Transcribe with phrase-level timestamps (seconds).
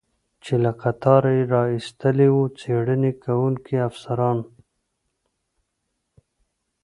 [0.43, 4.37] چې له قطاره یې را ایستلی و، څېړنې کوونکي افسران.